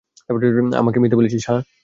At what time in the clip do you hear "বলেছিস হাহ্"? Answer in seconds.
1.17-1.61